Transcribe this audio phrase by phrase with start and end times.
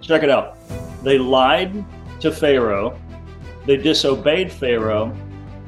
[0.00, 0.56] check it out.
[1.02, 1.84] They lied
[2.20, 2.98] to Pharaoh,
[3.66, 5.16] they disobeyed Pharaoh,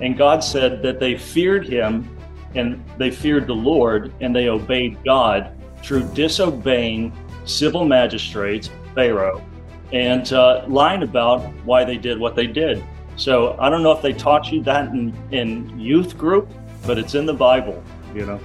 [0.01, 2.09] and God said that they feared him
[2.55, 7.13] and they feared the Lord and they obeyed God through disobeying
[7.45, 9.43] civil magistrates, Pharaoh,
[9.93, 12.83] and uh, lying about why they did what they did.
[13.17, 16.51] So I don't know if they taught you that in, in youth group,
[16.87, 17.83] but it's in the Bible,
[18.15, 18.41] you know.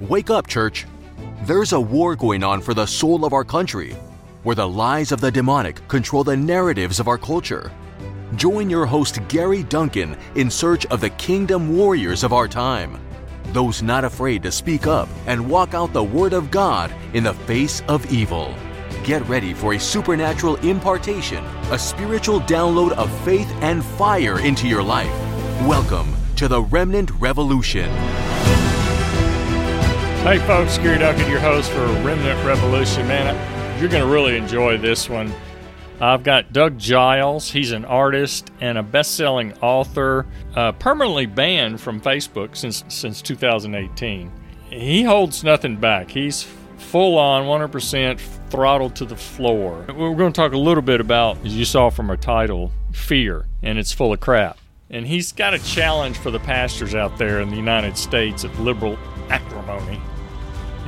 [0.00, 0.86] Wake up, church.
[1.42, 3.96] There's a war going on for the soul of our country,
[4.48, 7.70] where the lies of the demonic control the narratives of our culture.
[8.34, 12.98] Join your host, Gary Duncan, in search of the kingdom warriors of our time.
[13.52, 17.34] Those not afraid to speak up and walk out the Word of God in the
[17.34, 18.54] face of evil.
[19.04, 24.82] Get ready for a supernatural impartation, a spiritual download of faith and fire into your
[24.82, 25.12] life.
[25.66, 27.90] Welcome to the Remnant Revolution.
[30.24, 33.06] Hey, folks, Gary Duncan, your host for Remnant Revolution.
[33.06, 35.32] Man, you're going to really enjoy this one.
[36.00, 37.50] I've got Doug Giles.
[37.50, 44.30] He's an artist and a best-selling author, uh, permanently banned from Facebook since since 2018.
[44.70, 46.10] He holds nothing back.
[46.10, 48.20] He's full on 100%
[48.50, 49.84] throttled to the floor.
[49.88, 53.46] We're going to talk a little bit about, as you saw from our title, fear,
[53.62, 54.58] and it's full of crap.
[54.90, 58.58] And he's got a challenge for the pastors out there in the United States of
[58.60, 58.98] liberal
[59.30, 60.00] acrimony.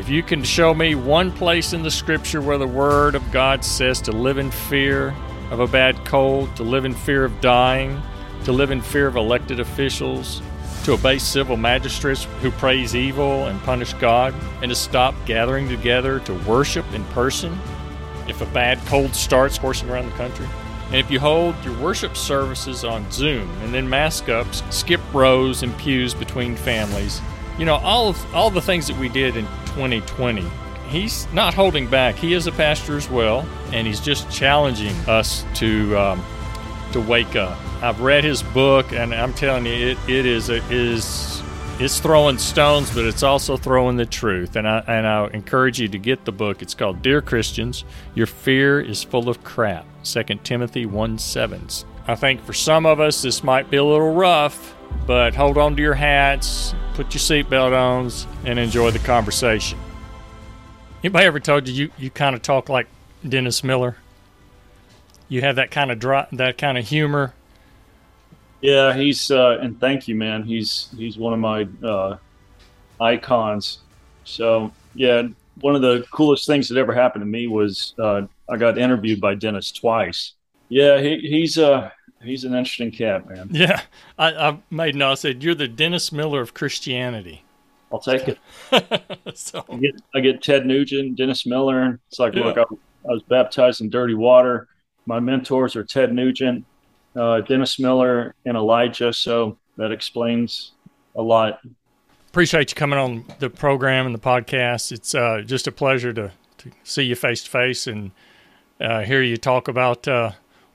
[0.00, 3.62] If you can show me one place in the scripture where the word of God
[3.62, 5.14] says to live in fear
[5.50, 8.00] of a bad cold, to live in fear of dying,
[8.44, 10.40] to live in fear of elected officials,
[10.84, 16.18] to obey civil magistrates who praise evil and punish God, and to stop gathering together
[16.20, 17.60] to worship in person
[18.26, 20.48] if a bad cold starts coursing around the country.
[20.86, 25.62] And if you hold your worship services on Zoom and then mask ups, skip rows
[25.62, 27.20] and pews between families,
[27.58, 30.46] you know, all of all the things that we did in 2020.
[30.88, 32.16] He's not holding back.
[32.16, 36.24] He is a pastor as well, and he's just challenging us to um,
[36.92, 37.58] to wake up.
[37.82, 41.42] I've read his book, and I'm telling you, it, it is a, is
[41.78, 44.56] it's throwing stones, but it's also throwing the truth.
[44.56, 46.60] And I and I encourage you to get the book.
[46.60, 49.86] It's called Dear Christians, Your Fear is Full of Crap.
[50.04, 51.68] 2 Timothy 1 7.
[52.06, 54.74] I think for some of us this might be a little rough,
[55.06, 58.10] but hold on to your hats, put your seatbelt on,
[58.44, 59.78] and enjoy the conversation.
[61.02, 62.86] Anybody ever told you you, you kind of talk like
[63.26, 63.96] Dennis Miller?
[65.28, 67.34] You have that kind of dry, that kind of humor.
[68.60, 70.42] Yeah, he's uh, and thank you, man.
[70.42, 72.18] He's he's one of my uh,
[73.00, 73.78] icons.
[74.24, 75.22] So yeah,
[75.60, 79.20] one of the coolest things that ever happened to me was uh, I got interviewed
[79.20, 80.34] by Dennis twice.
[80.68, 81.90] Yeah, he, he's uh
[82.22, 83.48] he's an interesting cat, man.
[83.50, 83.80] Yeah,
[84.18, 85.12] I, I made no.
[85.12, 87.44] I said you're the Dennis Miller of Christianity.
[87.92, 88.38] I'll take it.
[89.34, 91.98] so I get, I get Ted Nugent, Dennis Miller.
[92.08, 92.44] It's like, yeah.
[92.44, 94.68] look, I, I, was baptized in dirty water.
[95.06, 96.64] My mentors are Ted Nugent,
[97.16, 99.12] uh, Dennis Miller, and Elijah.
[99.12, 100.72] So that explains
[101.16, 101.60] a lot.
[102.28, 104.92] Appreciate you coming on the program and the podcast.
[104.92, 108.12] It's uh, just a pleasure to, to see you face to face and
[108.80, 110.30] uh, hear you talk about uh,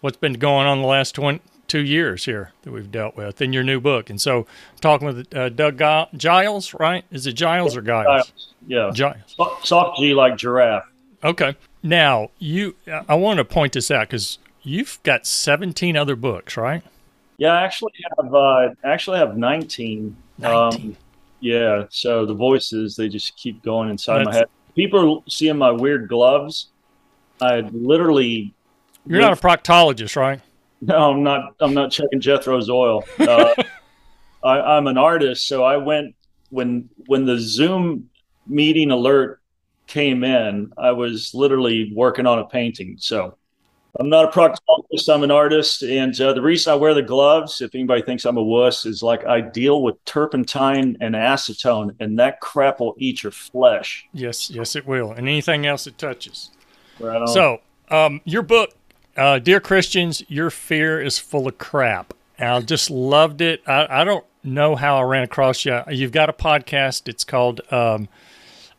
[0.06, 3.52] what's been going on the last 20, two years here that we've dealt with in
[3.52, 4.12] your new book.
[4.12, 4.46] And so,
[4.82, 5.82] talking with uh, Doug
[6.16, 7.04] Giles, right?
[7.10, 8.28] Is it Giles or Giles?
[8.28, 8.54] Giles.
[8.68, 9.36] Yeah, Giles.
[9.64, 10.86] Soft G like giraffe.
[11.24, 11.56] Okay.
[11.82, 12.76] Now you,
[13.10, 16.84] I want to point this out because you've got 17 other books, right?
[17.40, 18.34] Yeah, I actually have.
[18.34, 20.16] Uh, actually have 19.
[20.38, 20.86] 19.
[20.86, 20.98] Um,
[21.40, 21.86] yeah.
[21.90, 24.46] So the voices they just keep going inside That's, my head.
[24.76, 26.68] People seeing my weird gloves.
[27.42, 28.54] I literally.
[29.08, 30.42] You're not a proctologist, right?
[30.82, 31.56] No, I'm not.
[31.60, 33.04] I'm not checking Jethro's oil.
[33.20, 33.54] Uh,
[34.44, 36.16] I, am an artist, so I went
[36.50, 38.10] when when the Zoom
[38.48, 39.42] meeting alert
[39.88, 40.72] came in.
[40.78, 42.98] I was literally working on a painting.
[43.00, 43.38] So
[44.00, 45.14] I'm not a proctologist.
[45.14, 48.38] I'm an artist, and uh, the reason I wear the gloves, if anybody thinks I'm
[48.38, 53.24] a wuss, is like I deal with turpentine and acetone, and that crap will eat
[53.24, 54.06] your flesh.
[54.14, 56.52] Yes, yes, it will, and anything else it touches.
[57.00, 58.74] Right so, um, your book
[59.16, 62.14] uh, dear Christians, your fear is full of crap.
[62.38, 63.62] I just loved it.
[63.66, 65.82] I, I, don't know how I ran across you.
[65.90, 67.08] You've got a podcast.
[67.08, 68.10] It's called um,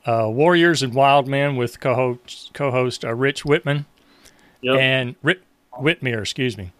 [0.05, 3.87] uh, Warriors and Wild Men with co-host, co-host uh, Rich Whitman
[4.61, 4.79] yep.
[4.79, 5.41] and Rick
[5.73, 6.73] Whitmere, excuse me.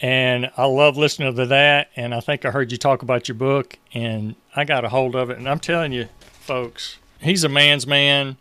[0.00, 1.90] And I love listening to that.
[1.96, 5.14] And I think I heard you talk about your book, and I got a hold
[5.14, 5.38] of it.
[5.38, 8.36] And I'm telling you, folks, he's a man's man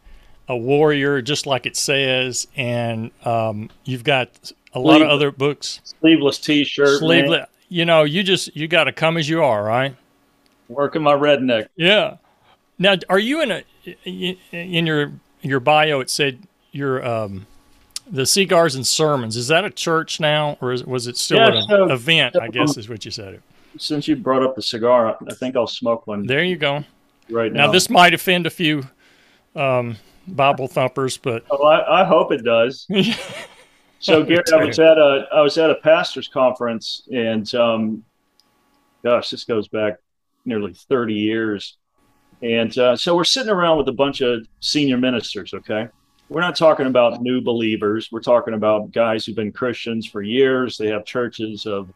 [0.48, 5.82] a warrior, just like it says, and um, you've got a lot of other books.
[6.00, 7.00] Sleeveless T-shirt.
[7.00, 7.40] Sleeveless.
[7.40, 7.48] Man.
[7.70, 9.96] You know, you just you got to come as you are, right?
[10.70, 11.68] Working my redneck.
[11.76, 12.18] Yeah.
[12.80, 13.64] Now, are you in a
[14.06, 15.12] in your
[15.42, 16.00] your bio?
[16.00, 16.40] It said
[16.72, 17.46] you're um,
[18.10, 19.36] The Cigars and Sermons.
[19.36, 22.38] Is that a church now, or is, was it still yeah, an so, event?
[22.40, 23.42] I guess is what you said.
[23.78, 26.26] Since you brought up the cigar, I think I'll smoke one.
[26.26, 26.84] There you go.
[27.30, 28.88] Right now, now this might offend a few
[29.56, 29.98] um,
[30.28, 32.88] Bible thumpers, but oh, I, I hope it does.
[34.00, 38.04] so, Gary, I was at a I was at a pastors conference, and um,
[39.04, 39.96] gosh, this goes back
[40.46, 41.78] nearly thirty years,
[42.42, 45.54] and uh, so we're sitting around with a bunch of senior ministers.
[45.54, 45.88] Okay,
[46.30, 48.10] we're not talking about new believers.
[48.12, 50.78] We're talking about guys who've been Christians for years.
[50.78, 51.90] They have churches of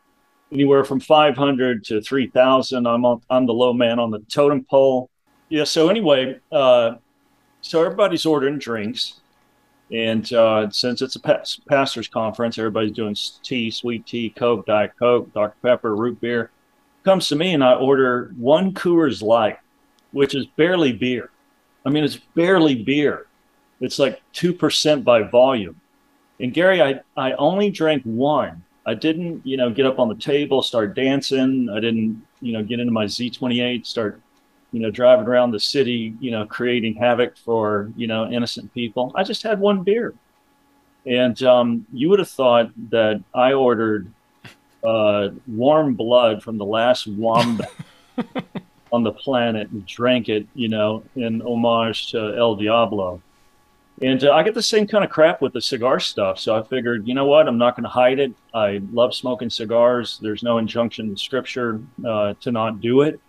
[0.51, 2.85] anywhere from 500 to 3,000.
[2.85, 5.09] I'm on, I'm the low man on the totem pole.
[5.49, 5.63] Yeah.
[5.63, 6.95] So anyway, uh,
[7.61, 9.21] so everybody's ordering drinks,
[9.91, 15.33] and uh, since it's a pastors conference, everybody's doing tea, sweet tea, Coke, Diet Coke,
[15.33, 16.51] Dr Pepper, root beer.
[17.03, 19.57] Comes to me, and I order one Coors Light,
[20.11, 21.31] which is barely beer.
[21.85, 23.27] I mean, it's barely beer
[23.81, 25.81] it's like 2% by volume.
[26.39, 28.63] And Gary, I, I only drank one.
[28.85, 31.67] I didn't, you know, get up on the table, start dancing.
[31.69, 34.21] I didn't, you know, get into my Z28, start,
[34.71, 39.11] you know, driving around the city, you know, creating havoc for, you know, innocent people.
[39.15, 40.13] I just had one beer.
[41.05, 44.11] And um, you would have thought that I ordered
[44.83, 47.71] uh, warm blood from the last wombat
[48.91, 53.21] on the planet and drank it, you know, in homage to El Diablo.
[54.01, 56.39] And uh, I get the same kind of crap with the cigar stuff.
[56.39, 57.47] So I figured, you know what?
[57.47, 58.33] I'm not going to hide it.
[58.53, 60.19] I love smoking cigars.
[60.21, 63.19] There's no injunction in scripture uh, to not do it.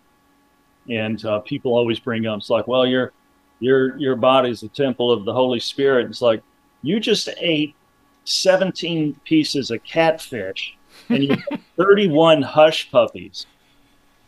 [0.89, 3.13] And uh, people always bring up, it's like, well, your
[3.59, 6.07] your your body's the temple of the Holy Spirit.
[6.07, 6.43] It's like
[6.81, 7.75] you just ate
[8.25, 10.75] 17 pieces of catfish
[11.09, 11.37] and you
[11.77, 13.45] 31 hush puppies.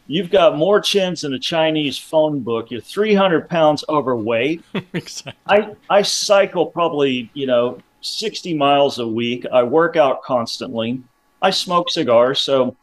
[0.07, 2.69] You've got more chins than a Chinese phone book.
[2.69, 4.63] You're 300 pounds overweight.
[4.93, 5.33] exactly.
[5.47, 9.45] I, I cycle probably, you know, 60 miles a week.
[9.51, 11.01] I work out constantly.
[11.41, 12.39] I smoke cigars.
[12.39, 12.75] So,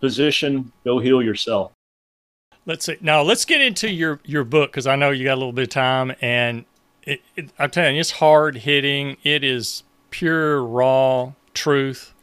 [0.00, 1.72] position, go heal yourself.
[2.64, 2.96] Let's see.
[3.00, 5.64] Now, let's get into your, your book because I know you got a little bit
[5.64, 6.14] of time.
[6.20, 6.64] And
[7.02, 9.16] it, it, I'm telling you, it's hard hitting.
[9.24, 12.14] It is pure, raw truth.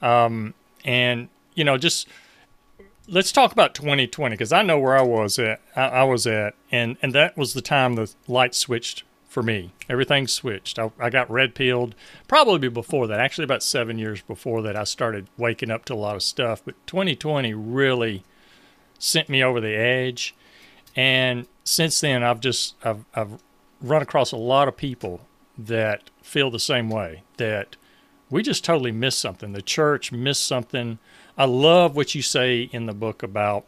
[0.00, 0.54] Um,
[0.84, 2.08] and, you know, just
[3.10, 5.60] let's talk about 2020 because I know where I was at.
[5.74, 9.72] I, I, was at, and and that was the time the light switched for me.
[9.88, 10.78] Everything switched.
[10.78, 11.94] I, I got red pilled
[12.28, 13.20] probably before that.
[13.20, 16.62] Actually, about seven years before that, I started waking up to a lot of stuff.
[16.64, 18.24] But 2020 really
[19.00, 20.36] sent me over the edge,
[20.94, 23.42] and since then, I've just I've I've
[23.80, 25.22] run across a lot of people
[25.58, 27.74] that feel the same way that
[28.30, 29.52] we just totally missed something.
[29.52, 31.00] The church missed something
[31.40, 33.64] I love what you say in the book about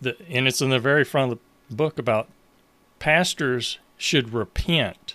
[0.00, 1.38] the, and it's in the very front of
[1.68, 2.28] the book about
[2.98, 5.14] pastors should repent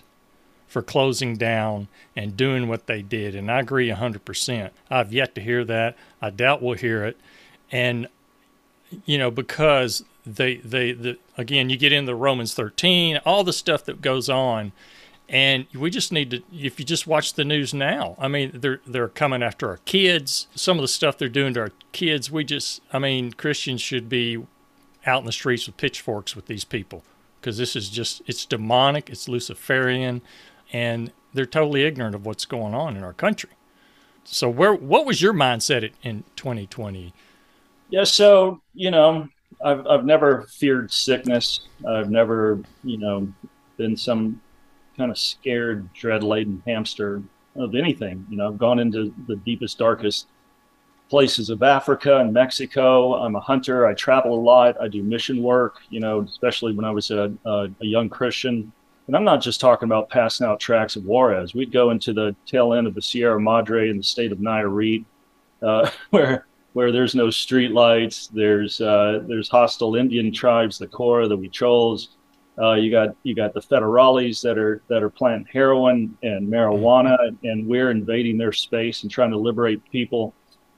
[0.66, 3.34] for closing down and doing what they did.
[3.34, 4.70] And I agree 100%.
[4.90, 5.96] I've yet to hear that.
[6.22, 7.18] I doubt we'll hear it.
[7.70, 8.08] And,
[9.04, 13.84] you know, because they, they, the, again, you get into Romans 13, all the stuff
[13.84, 14.72] that goes on
[15.28, 18.80] and we just need to if you just watch the news now i mean they're
[18.86, 20.46] they're coming after our kids.
[20.54, 24.08] Some of the stuff they're doing to our kids we just i mean christians should
[24.08, 24.40] be
[25.04, 27.02] out in the streets with pitchforks with these people
[27.40, 30.22] because this is just it's demonic it's luciferian
[30.72, 33.50] and they're totally ignorant of what's going on in our country.
[34.24, 37.12] So where what was your mindset in 2020
[37.90, 39.28] yeah so you know
[39.64, 43.32] i've, I've never feared sickness i've never you know
[43.76, 44.40] been some
[44.96, 47.22] kind of scared, dread laden hamster
[47.54, 48.26] of anything.
[48.30, 50.28] You know, I've gone into the deepest, darkest
[51.08, 53.14] places of Africa and Mexico.
[53.14, 53.86] I'm a hunter.
[53.86, 54.80] I travel a lot.
[54.80, 58.72] I do mission work, you know, especially when I was a, a, a young Christian.
[59.06, 61.54] And I'm not just talking about passing out tracts of Juarez.
[61.54, 65.04] We'd go into the tail end of the Sierra Madre in the state of Nayarit,
[65.62, 68.26] uh, where where there's no street lights.
[68.28, 72.08] There's uh, there's hostile Indian tribes, the Cora, the Huichols,
[72.58, 77.16] uh, you got you got the federales that are that are planting heroin and marijuana,
[77.42, 80.34] and we're invading their space and trying to liberate people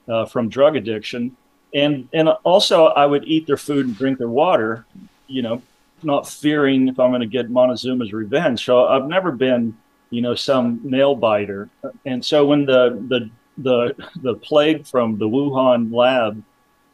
[0.09, 1.35] uh, from drug addiction.
[1.73, 4.85] And and also, I would eat their food and drink their water,
[5.27, 5.61] you know,
[6.03, 8.65] not fearing if I'm going to get Montezuma's revenge.
[8.65, 9.77] So I've never been,
[10.09, 11.69] you know, some nail biter.
[12.05, 13.29] And so when the the
[13.63, 16.43] the the plague from the Wuhan lab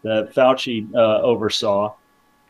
[0.03, 1.95] that Fauci uh, oversaw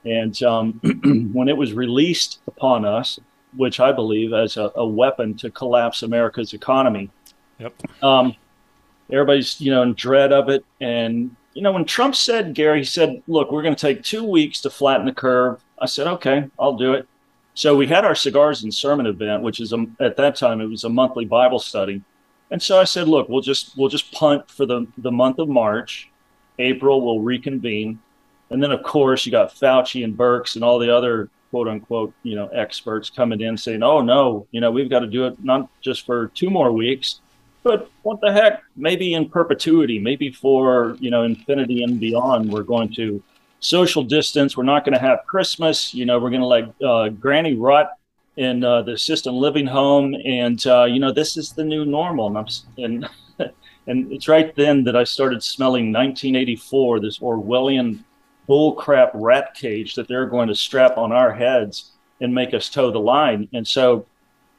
[0.06, 0.80] and um,
[1.34, 3.20] when it was released upon us,
[3.56, 7.10] which I believe as a, a weapon to collapse America's economy,
[7.60, 7.74] yep.
[8.04, 8.36] Um,
[9.12, 10.64] everybody's you know in dread of it.
[10.80, 14.24] And you know when Trump said, Gary he said, "Look, we're going to take two
[14.24, 17.08] weeks to flatten the curve." I said, "Okay, I'll do it."
[17.56, 20.66] So we had our cigars and sermon event, which is a, at that time it
[20.66, 22.04] was a monthly Bible study,
[22.52, 25.50] And so I said, look, we'll just we'll just punt for the the month of
[25.50, 26.10] March.
[26.58, 28.00] April we'll reconvene,
[28.50, 32.14] and then of course you got Fauci and Birx and all the other quote unquote
[32.24, 35.44] you know experts coming in saying, oh no, you know we've got to do it
[35.44, 37.20] not just for two more weeks,
[37.64, 42.52] but what the heck, maybe in perpetuity, maybe for you know infinity and beyond.
[42.52, 43.22] We're going to
[43.60, 44.56] social distance.
[44.56, 45.94] We're not going to have Christmas.
[45.94, 47.94] You know, we're going to let uh, Granny rot
[48.38, 52.28] in uh, the assisted living home, and uh, you know, this is the new normal.
[52.28, 53.10] And I'm and
[53.88, 58.04] and it's right then that I started smelling 1984, this Orwellian
[58.48, 62.92] bullcrap rat cage that they're going to strap on our heads and make us toe
[62.92, 63.48] the line.
[63.54, 64.06] And so.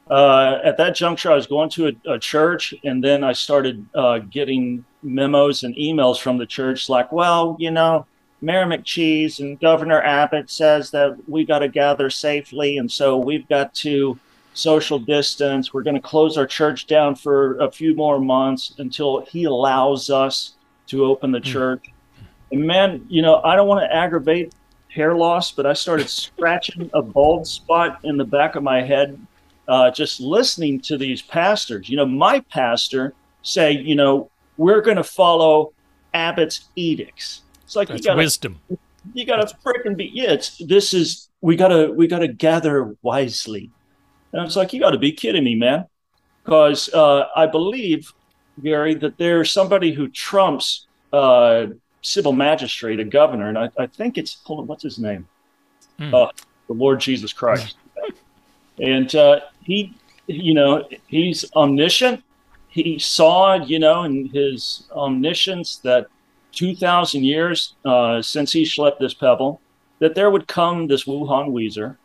[0.09, 3.85] Uh, at that juncture, I was going to a, a church, and then I started
[3.93, 8.05] uh, getting memos and emails from the church, like, "Well, you know,
[8.41, 13.47] Mayor McCheese and Governor Abbott says that we got to gather safely, and so we've
[13.49, 14.19] got to
[14.53, 15.73] social distance.
[15.73, 20.09] We're going to close our church down for a few more months until he allows
[20.09, 20.53] us
[20.87, 21.45] to open the mm.
[21.45, 21.85] church.
[22.51, 24.53] And man, you know, I don't want to aggravate
[24.89, 29.19] hair loss, but I started scratching a bald spot in the back of my head
[29.67, 31.89] uh, just listening to these pastors.
[31.89, 35.73] You know, my pastor say, you know, we're going to follow
[36.13, 37.41] Abbott's edicts.
[37.67, 38.61] It's like That's you got wisdom.
[39.13, 40.09] You got to freaking be.
[40.13, 43.71] Yeah, it's this is we gotta we gotta gather wisely.
[44.31, 45.85] And it's like you got to be kidding me, man.
[46.45, 48.13] Because uh, I believe,
[48.63, 51.67] Gary, that there's somebody who trumps uh,
[52.01, 55.27] civil magistrate, a governor, and I, I, think it's hold on, what's his name?
[55.99, 56.13] Mm.
[56.13, 56.31] Uh,
[56.67, 57.75] the Lord Jesus Christ.
[58.79, 59.93] and uh, he,
[60.27, 62.23] you know, he's omniscient.
[62.69, 66.07] He saw, you know, in his omniscience that
[66.57, 69.61] 2,000 years uh, since he schlepped this pebble,
[69.99, 71.97] that there would come this Wuhan Weezer.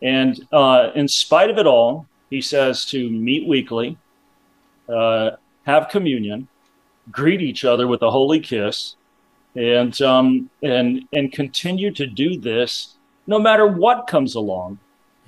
[0.00, 3.98] And uh, in spite of it all, he says to meet weekly,
[4.88, 5.32] uh,
[5.64, 6.48] have communion,
[7.10, 8.96] greet each other with a holy kiss,
[9.54, 12.94] and, um, and, and continue to do this
[13.26, 14.78] no matter what comes along.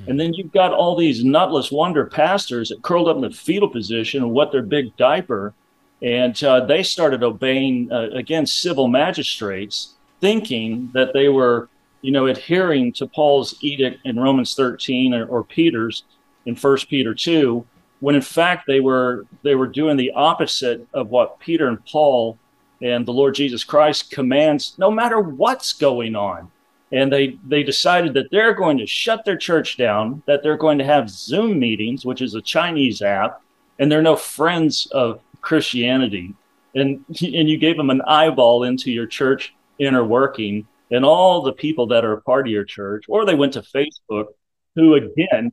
[0.07, 3.69] And then you've got all these nutless wonder pastors that curled up in the fetal
[3.69, 5.53] position and wet their big diaper
[6.03, 11.69] and uh, they started obeying, uh, again, civil magistrates, thinking that they were,
[12.01, 16.05] you know, adhering to Paul's edict in Romans 13 or, or Peter's
[16.47, 17.65] in First Peter 2,
[18.01, 22.39] when in fact they were they were doing the opposite of what Peter and Paul
[22.83, 26.51] and the Lord Jesus Christ commands, no matter what's going on.
[26.93, 30.79] And they they decided that they're going to shut their church down, that they're going
[30.79, 33.43] to have Zoom meetings, which is a Chinese app,
[33.79, 36.35] and they're no friends of Christianity,
[36.75, 41.53] and and you gave them an eyeball into your church inner working, and all the
[41.53, 44.27] people that are a part of your church, or they went to Facebook,
[44.75, 45.53] who again,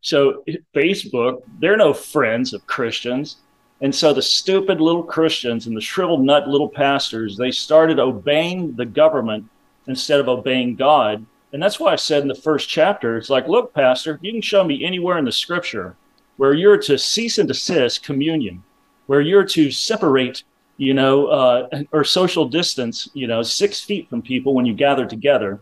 [0.00, 3.36] so Facebook, they're no friends of Christians.
[3.80, 8.74] And so the stupid little Christians and the shriveled nut little pastors, they started obeying
[8.74, 9.44] the government
[9.86, 11.24] instead of obeying God.
[11.52, 14.42] And that's why I said in the first chapter, it's like, look, Pastor, you can
[14.42, 15.96] show me anywhere in the scripture
[16.36, 18.62] where you're to cease and desist communion
[19.08, 20.44] where you're to separate,
[20.76, 25.06] you know, uh, or social distance, you know, six feet from people when you gather
[25.06, 25.60] together.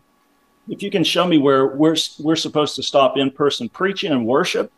[0.68, 4.26] If you can show me where we're we're supposed to stop in person preaching and
[4.26, 4.72] worship,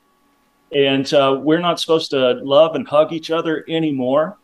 [0.70, 4.36] and uh, we're not supposed to love and hug each other anymore.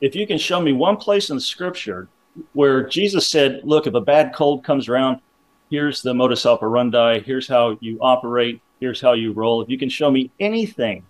[0.00, 2.08] If you can show me one place in the scripture
[2.54, 5.20] where Jesus said, "Look, if a bad cold comes around,
[5.70, 7.20] here's the modus operandi.
[7.20, 8.60] Here's how you operate.
[8.80, 11.04] Here's how you roll." If you can show me anything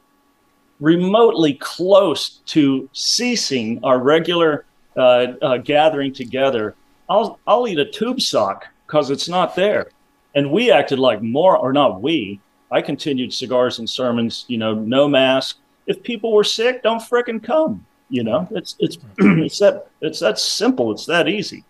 [0.80, 4.64] remotely close to ceasing our regular
[4.97, 6.75] uh, uh, gathering together,
[7.08, 9.90] I'll I'll eat a tube sock because it's not there.
[10.35, 12.40] And we acted like more, or not we.
[12.70, 14.44] I continued cigars and sermons.
[14.49, 15.58] You know, no mask.
[15.87, 17.85] If people were sick, don't fricking come.
[18.11, 20.92] You know, it's it's it's that it's that simple.
[20.92, 21.64] It's that easy.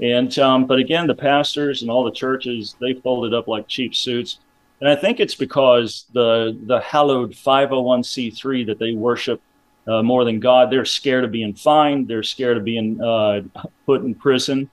[0.00, 3.94] And um, but again, the pastors and all the churches they folded up like cheap
[3.94, 4.38] suits.
[4.80, 9.40] And I think it's because the the hallowed 501c3 that they worship
[9.88, 12.08] uh, more than God, they're scared of being fined.
[12.08, 13.42] They're scared of being uh,
[13.86, 14.70] put in prison.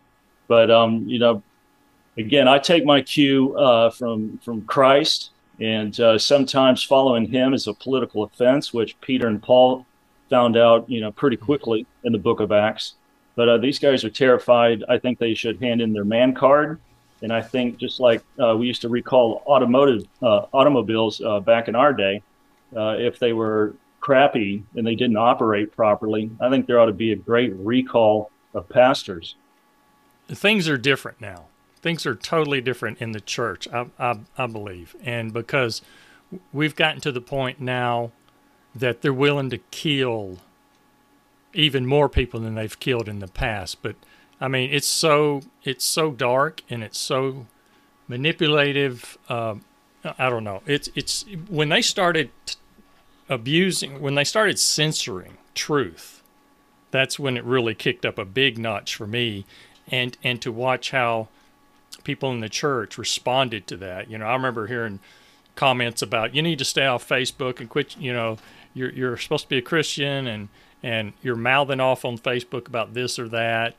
[0.47, 1.41] But um, you know,
[2.17, 7.65] again, I take my cue uh, from from Christ, and uh, sometimes following Him is
[7.67, 9.85] a political offense, which Peter and Paul
[10.29, 12.93] found out, you know, pretty quickly in the Book of Acts.
[13.35, 14.83] But uh, these guys are terrified.
[14.87, 16.79] I think they should hand in their man card
[17.21, 21.67] and I think just like uh, we used to recall automotive uh, automobiles uh, back
[21.67, 22.21] in our day,
[22.75, 26.93] uh, if they were crappy and they didn't operate properly, I think there ought to
[26.93, 29.35] be a great recall of pastors.
[30.27, 31.45] Things are different now.
[31.81, 35.81] Things are totally different in the church, I, I, I believe, and because
[36.51, 38.11] we've gotten to the point now
[38.73, 40.39] that they're willing to kill
[41.53, 43.81] even more people than they've killed in the past.
[43.81, 43.95] But
[44.39, 47.45] I mean, it's so it's so dark and it's so
[48.07, 49.17] manipulative.
[49.29, 49.55] Uh,
[50.17, 50.61] I don't know.
[50.65, 52.31] It's it's when they started
[53.29, 56.21] abusing, when they started censoring truth,
[56.91, 59.45] that's when it really kicked up a big notch for me,
[59.87, 61.29] and and to watch how
[62.03, 64.09] people in the church responded to that.
[64.09, 64.99] You know, I remember hearing
[65.55, 67.97] comments about you need to stay off Facebook and quit.
[67.97, 68.37] You know,
[68.73, 70.49] you're you're supposed to be a Christian and
[70.83, 73.75] and you're mouthing off on Facebook about this or that.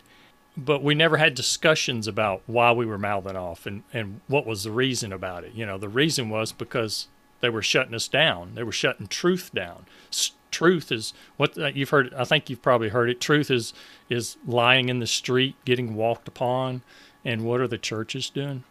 [0.57, 4.65] But we never had discussions about why we were mouthing off and, and what was
[4.65, 5.53] the reason about it.
[5.55, 7.09] You know, the reason was because
[7.41, 8.55] they were shutting us down.
[8.55, 9.87] They were shutting truth down.
[10.11, 12.15] S- truth is what uh, you've heard.
[12.15, 13.21] I think you've probably heard it.
[13.21, 13.75] Truth is
[14.09, 16.83] is lying in the street, getting walked upon.
[17.25, 18.65] And what are the churches doing?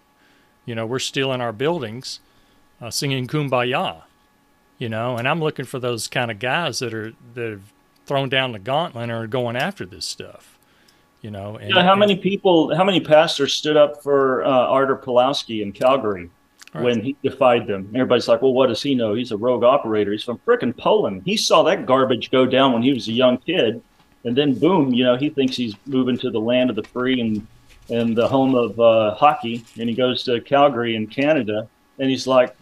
[0.66, 2.20] You know, we're still in our buildings,
[2.82, 4.04] uh, singing "Kumbaya."
[4.80, 7.74] You know, and I'm looking for those kind of guys that are that have
[8.06, 10.55] thrown down the gauntlet and are going after this stuff.
[11.26, 14.96] You know, and, yeah, how many people, how many pastors stood up for uh, Artur
[14.96, 16.30] Pawlowski in Calgary
[16.72, 16.84] right.
[16.84, 17.90] when he defied them?
[17.96, 19.16] Everybody's like, well, what does he know?
[19.16, 20.12] He's a rogue operator.
[20.12, 21.24] He's from frickin' Poland.
[21.26, 23.82] He saw that garbage go down when he was a young kid.
[24.24, 27.20] And then, boom, you know, he thinks he's moving to the land of the free
[27.20, 27.48] and,
[27.90, 29.66] and the home of uh, hockey.
[29.80, 31.68] And he goes to Calgary in Canada.
[31.98, 32.56] And he's like,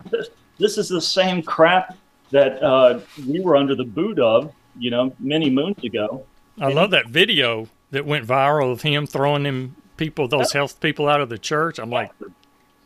[0.58, 1.96] this is the same crap
[2.32, 6.26] that uh, we were under the boot of, you know, many moons ago.
[6.58, 11.08] I love that video that went viral of him throwing them people, those health people,
[11.08, 11.78] out of the church.
[11.78, 12.10] I'm like,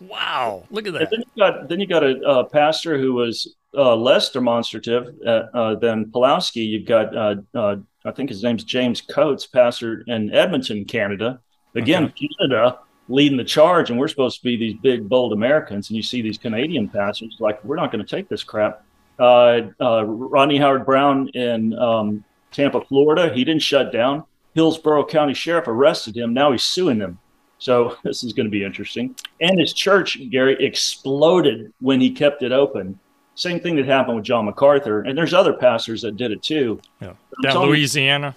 [0.00, 1.02] wow, look at that.
[1.02, 5.46] And then you got then you got a, pastor who was uh, less demonstrative uh,
[5.54, 6.66] uh, than Pawlowski.
[6.66, 11.40] You've got uh, uh, I think his name's James Coates, pastor in Edmonton, Canada.
[11.74, 12.28] Again, okay.
[12.38, 12.78] Canada
[13.08, 15.90] leading the charge, and we're supposed to be these big, bold Americans.
[15.90, 18.84] And you see these Canadian pastors like, we're not going to take this crap.
[19.18, 24.24] Uh, Rodney Howard-Browne in um, Tampa, Florida, he didn't shut down.
[24.60, 26.34] Hillsborough County Sheriff arrested him.
[26.34, 27.18] Now he's suing them.
[27.56, 29.16] So this is going to be interesting.
[29.40, 32.98] And his church, Gary, exploded when he kept it open.
[33.36, 35.00] Same thing that happened with John MacArthur.
[35.00, 36.78] And there's other pastors that did it too.
[37.00, 37.14] Yeah.
[37.42, 38.36] Down Louisiana.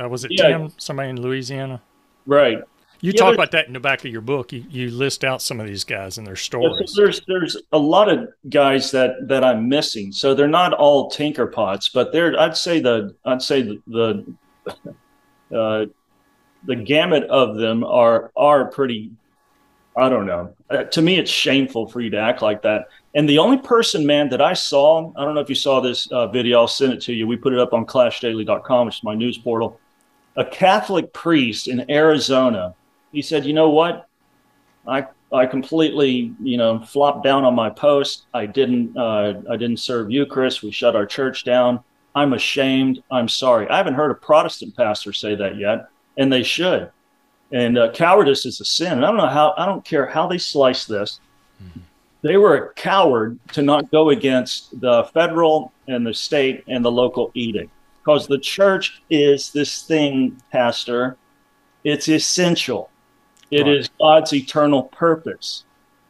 [0.00, 0.46] Uh, was it yeah.
[0.46, 0.72] Tim?
[0.78, 1.82] Somebody in Louisiana?
[2.24, 2.58] Right.
[3.00, 4.52] You yeah, talk about that in the back of your book.
[4.52, 6.94] You, you list out some of these guys and their stories.
[6.96, 10.12] There's there's a lot of guys that that I'm missing.
[10.12, 14.94] So they're not all tinker pots, but they're I'd say the I'd say the, the
[15.54, 15.86] uh,
[16.64, 19.10] the gamut of them are are pretty.
[19.96, 20.54] I don't know.
[20.70, 22.88] Uh, to me, it's shameful for you to act like that.
[23.14, 26.10] And the only person, man, that I saw, I don't know if you saw this
[26.10, 26.60] uh, video.
[26.60, 27.26] I'll send it to you.
[27.26, 29.78] We put it up on ClashDaily.com, which is my news portal.
[30.36, 32.74] A Catholic priest in Arizona.
[33.12, 34.08] He said, "You know what?
[34.86, 38.26] I I completely, you know, flopped down on my post.
[38.34, 40.62] I didn't uh, I didn't serve Eucharist.
[40.62, 41.80] We shut our church down.
[42.14, 43.02] I'm ashamed.
[43.10, 43.68] I'm sorry.
[43.68, 46.90] I haven't heard a Protestant pastor say that yet, and they should.
[47.52, 48.92] And uh, cowardice is a sin.
[48.92, 51.20] And I don't know how, I don't care how they slice this.
[51.62, 51.80] Mm-hmm.
[52.22, 56.90] They were a coward to not go against the federal and the state and the
[56.90, 57.70] local edict
[58.02, 61.16] because the church is this thing, Pastor.
[61.84, 62.90] It's essential.
[63.50, 63.76] It right.
[63.76, 65.64] is God's eternal purpose.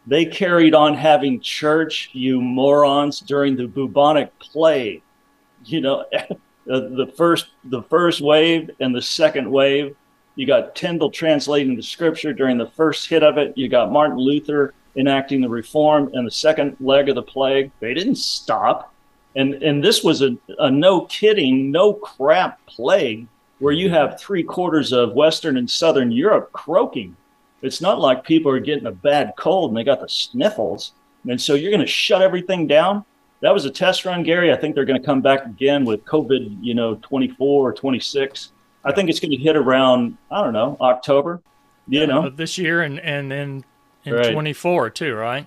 [0.06, 5.02] They carried on having church, you morons, during the bubonic plague
[5.64, 6.04] you know,
[6.66, 9.96] the first the first wave and the second wave.
[10.34, 13.56] You got Tyndale translating the scripture during the first hit of it.
[13.56, 17.70] You got Martin Luther enacting the reform and the second leg of the plague.
[17.80, 18.94] They didn't stop.
[19.36, 23.26] And and this was a, a no kidding, no crap plague
[23.58, 27.16] where you have three quarters of Western and Southern Europe croaking.
[27.62, 30.92] It's not like people are getting a bad cold and they got the sniffles.
[31.28, 33.04] And so you're going to shut everything down
[33.42, 34.52] that was a test run, Gary.
[34.52, 38.52] I think they're going to come back again with COVID, you know, 24 or 26.
[38.84, 41.42] I think it's going to hit around, I don't know, October,
[41.88, 43.64] you know, this year and, and then
[44.04, 44.32] in right.
[44.32, 45.46] 24 too, right?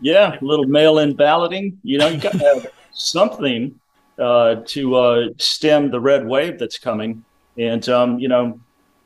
[0.00, 0.38] Yeah.
[0.40, 3.78] A little mail in balloting, you know, you got to have something
[4.18, 7.24] uh, to uh, stem the red wave that's coming.
[7.58, 8.58] And, um, you know,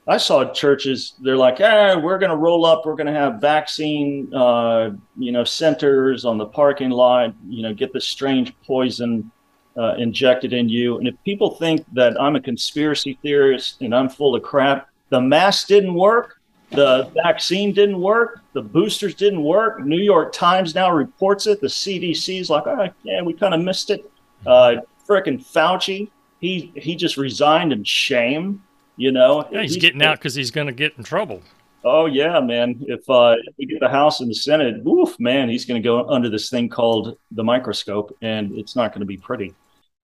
[0.08, 1.14] I saw churches.
[1.20, 2.86] They're like, "Yeah, we're going to roll up.
[2.86, 7.34] We're going to have vaccine, uh, you know, centers on the parking lot.
[7.46, 9.30] You know, get this strange poison
[9.76, 14.08] uh, injected in you." And if people think that I'm a conspiracy theorist and I'm
[14.08, 16.40] full of crap, the mask didn't work,
[16.70, 19.80] the vaccine didn't work, the boosters didn't work.
[19.80, 21.60] New York Times now reports it.
[21.60, 24.10] The CDC's like, "Oh, yeah, we kind of missed it."
[24.46, 26.08] Uh, Frickin' Fauci,
[26.40, 28.62] he he just resigned in shame
[28.98, 31.40] you know, yeah, he's, getting out because he's going to get in trouble.
[31.84, 32.84] Oh yeah, man.
[32.88, 35.86] If uh, if we get the House and the Senate, woof, man, he's going to
[35.86, 39.54] go under this thing called the microscope, and it's not going to be pretty.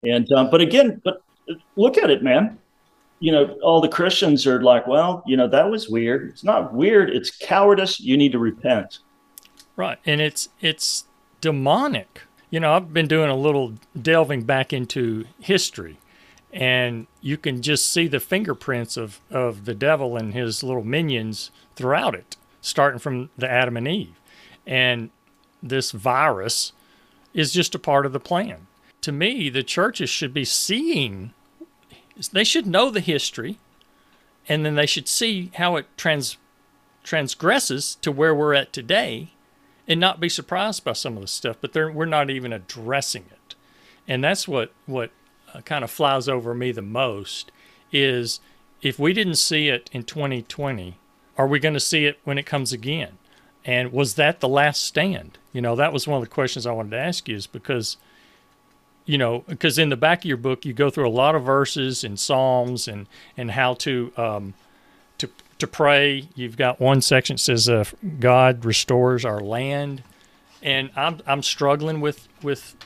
[0.05, 1.23] And um, but again, but
[1.75, 2.59] look at it, man.
[3.19, 6.29] You know, all the Christians are like, well, you know, that was weird.
[6.29, 7.11] It's not weird.
[7.11, 7.99] It's cowardice.
[7.99, 9.01] You need to repent.
[9.75, 11.09] Right, and it's it's
[11.41, 12.23] demonic.
[12.51, 15.99] You know, I've been doing a little delving back into history,
[16.55, 21.51] and you can just see the fingerprints of of the devil and his little minions
[21.75, 24.21] throughout it, starting from the Adam and Eve,
[24.67, 25.11] and
[25.63, 26.73] this virus
[27.35, 28.69] is just a part of the plan.
[29.03, 31.35] To me, the churches should be seeing.
[32.33, 33.59] They should know the history,
[34.49, 36.39] and then they should see how it trans
[37.03, 39.33] transgresses to where we're at today
[39.87, 43.55] and not be surprised by some of the stuff, but we're not even addressing it.
[44.09, 45.11] And that's what, what
[45.63, 47.51] kind of flies over me the most
[47.93, 48.41] is
[48.83, 50.97] if we didn't see it in 2020,
[51.39, 53.19] are we going to see it when it comes again?
[53.65, 55.39] And was that the last stand?
[55.53, 57.97] You know, that was one of the questions I wanted to ask you is because,
[59.07, 61.45] you know, because in the back of your book, you go through a lot of
[61.45, 64.55] verses and Psalms and, and how to, um,
[65.19, 66.29] to to pray.
[66.35, 67.85] You've got one section that says uh,
[68.21, 70.03] God restores our land,
[70.63, 72.77] and I'm I'm struggling with with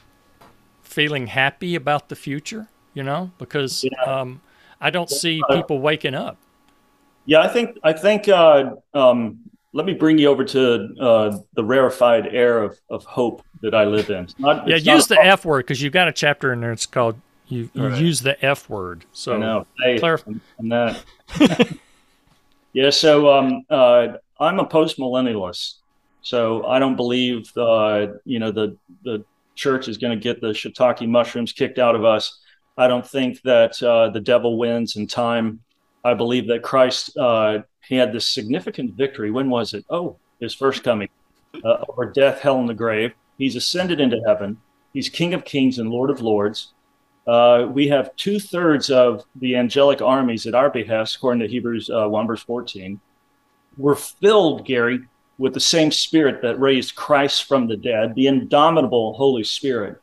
[0.99, 2.67] feeling happy about the future.
[2.95, 4.03] You know, because yeah.
[4.03, 4.41] um,
[4.81, 6.37] I don't see people waking up.
[7.27, 8.29] Yeah, I think I think.
[8.29, 9.39] Uh, um,
[9.75, 13.85] let me bring you over to uh, the rarefied air of, of hope that I
[13.85, 14.27] live in.
[14.39, 16.73] Not, yeah, use the F word because you've got a chapter in there.
[16.73, 18.01] It's called you, you right.
[18.01, 19.05] use the F word.
[19.13, 19.67] So I know.
[19.79, 20.33] Hey, clarify.
[20.59, 21.05] I'm that.
[22.73, 24.09] Yeah, so um, uh,
[24.39, 25.79] I'm a post millennialist,
[26.23, 29.25] so I don't believe uh, you know the the
[29.59, 32.41] church is going to get the shiitake mushrooms kicked out of us.
[32.79, 35.61] I don't think that uh, the devil wins in time.
[36.05, 39.31] I believe that Christ uh, had this significant victory.
[39.31, 39.85] When was it?
[39.91, 41.09] Oh, his first coming
[41.65, 43.13] uh, death, hell, and the grave.
[43.37, 44.59] He's ascended into heaven.
[44.93, 46.73] He's King of Kings and Lord of Lords.
[47.27, 51.91] Uh, we have two thirds of the angelic armies at our behest, according to Hebrews
[51.91, 53.01] uh, 1, verse 14.
[53.77, 55.01] We're filled, Gary,
[55.39, 60.01] with the same spirit that raised Christ from the dead, the indomitable Holy Spirit.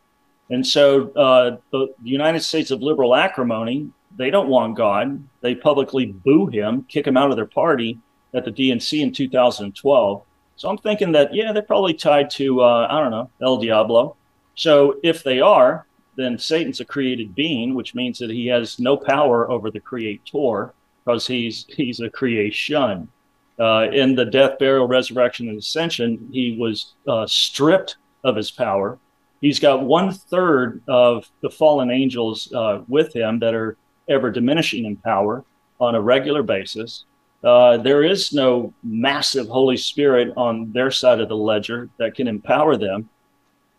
[0.50, 5.22] And so uh, the, United States of liberal acrimony, they don't want God.
[5.42, 8.00] They publicly boo him, kick him out of their party
[8.34, 10.24] at the DNC in 2012.
[10.56, 14.16] So I'm thinking that, yeah, they're probably tied to, uh, I don't know, El Diablo.
[14.56, 18.96] So if they are, then Satan's a created being, which means that he has no
[18.96, 23.10] power over the creator because he's he's a creation.
[23.60, 29.00] Uh, in the death, burial, resurrection, and ascension, he was uh, stripped of his power.
[29.42, 33.78] He's got one third of the fallen angels uh, with him that are
[34.10, 35.46] ever diminishing in power
[35.80, 37.06] on a regular basis.
[37.44, 42.28] Uh, there is no massive Holy Spirit on their side of the ledger that can
[42.28, 43.08] empower them.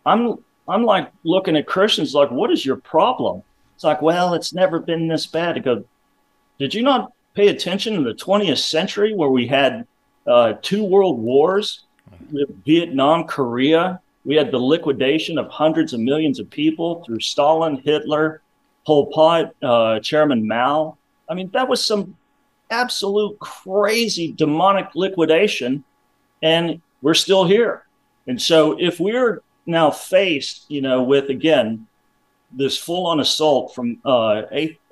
[0.04, 3.42] I'm I'm like looking at Christians like, what is your problem?
[3.74, 5.56] It's like, well, it's never been this bad.
[5.56, 5.84] I go,
[6.58, 9.86] did you not pay attention in the 20th century where we had
[10.26, 11.84] uh, two world wars,
[12.64, 14.00] Vietnam, Korea?
[14.24, 18.40] We had the liquidation of hundreds of millions of people through Stalin, Hitler,
[18.86, 20.96] Pol Pot, uh, Chairman Mao.
[21.28, 22.16] I mean, that was some
[22.70, 25.84] absolute crazy demonic liquidation,
[26.42, 27.84] and we're still here.
[28.26, 31.86] And so, if we're now faced, you know, with again
[32.52, 34.42] this full-on assault from uh,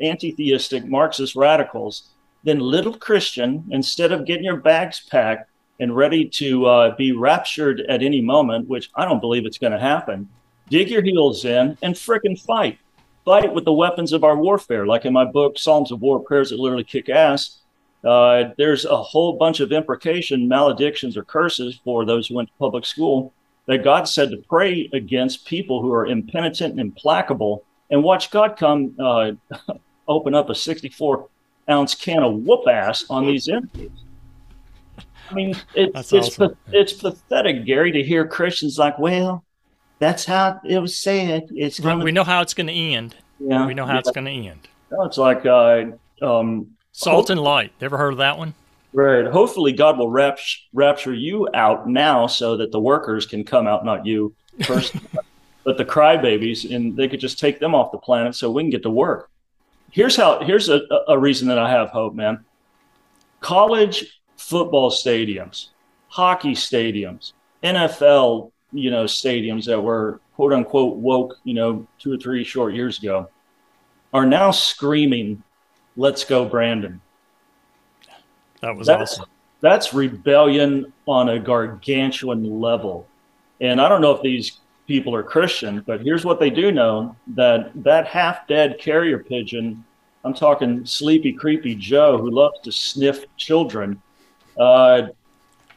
[0.01, 2.14] anti-theistic Marxist radicals,
[2.45, 7.81] then little Christian, instead of getting your bags packed and ready to uh, be raptured
[7.89, 10.29] at any moment, which I don't believe it's going to happen,
[10.69, 12.79] dig your heels in and fricking fight.
[13.25, 16.51] Fight with the weapons of our warfare, like in my book, Psalms of War, Prayers
[16.51, 17.61] That Literally Kick Ass.
[18.05, 22.55] Uh, there's a whole bunch of imprecation, maledictions, or curses for those who went to
[22.59, 23.33] public school
[23.67, 28.59] that God said to pray against people who are impenitent and implacable and watch God
[28.59, 29.33] come uh,
[30.09, 31.29] open up a 64
[31.69, 33.91] ounce can of whoop ass on these enemies.
[35.31, 36.57] I mean, it, it's awesome.
[36.71, 39.45] it's pathetic, Gary, to hear Christians like, well,
[39.99, 41.49] that's how it was said.
[41.51, 43.17] It's gonna, we know how it's going to end.
[43.39, 43.99] Yeah, we know how yeah.
[44.01, 44.69] it's going to end.
[44.91, 45.85] it's like uh,
[46.23, 47.73] um, salt and light.
[47.81, 48.55] Ever heard of that one?
[48.93, 49.27] Right.
[49.27, 54.07] Hopefully, God will rapture you out now so that the workers can come out, not
[54.07, 54.95] you first,
[55.65, 58.71] but the crybabies, and they could just take them off the planet so we can
[58.71, 59.31] get to work.
[59.95, 60.41] Here's how.
[60.41, 62.45] Here's a, a reason that I have hope, man.
[63.39, 65.69] College football stadiums,
[66.09, 72.17] hockey stadiums, NFL, you know, stadiums that were quote unquote woke, you know, two or
[72.17, 73.31] three short years ago,
[74.13, 75.45] are now screaming,
[75.97, 77.01] "Let's go, Brandon."
[78.63, 79.31] That was that's, awesome.
[79.61, 83.07] that's rebellion on a gargantuan level.
[83.61, 87.17] And I don't know if these people are Christian, but here's what they do know
[87.29, 89.85] that that half dead carrier pigeon,
[90.25, 94.01] I'm talking sleepy, creepy Joe who loves to sniff children,
[94.59, 95.09] uh,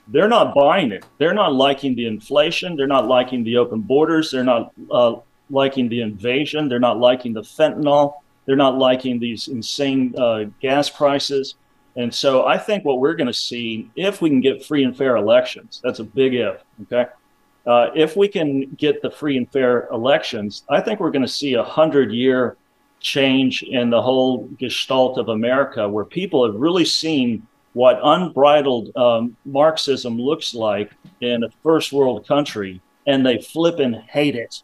[0.09, 1.05] they're not buying it.
[1.17, 2.75] They're not liking the inflation.
[2.75, 4.31] They're not liking the open borders.
[4.31, 5.15] They're not uh,
[5.49, 6.69] liking the invasion.
[6.69, 8.15] They're not liking the fentanyl.
[8.45, 11.55] They're not liking these insane uh, gas prices.
[11.97, 14.95] And so I think what we're going to see, if we can get free and
[14.95, 17.09] fair elections, that's a big if, okay?
[17.67, 21.27] Uh, if we can get the free and fair elections, I think we're going to
[21.27, 22.55] see a hundred year
[23.01, 29.35] change in the whole gestalt of America, where people have really seen what unbridled um,
[29.45, 34.63] Marxism looks like in a first world country, and they flip and hate it.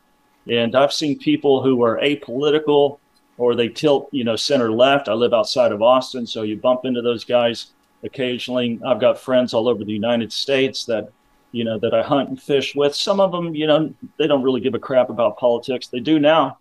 [0.49, 2.99] And I've seen people who are apolitical
[3.37, 5.09] or they tilt, you know, center left.
[5.09, 7.67] I live outside of Austin, so you bump into those guys
[8.03, 8.79] occasionally.
[8.85, 11.09] I've got friends all over the United States that,
[11.53, 12.93] you know, that I hunt and fish with.
[12.93, 15.87] Some of them, you know, they don't really give a crap about politics.
[15.87, 16.57] They do now.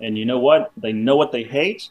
[0.00, 0.70] And you know what?
[0.78, 1.90] They know what they hate.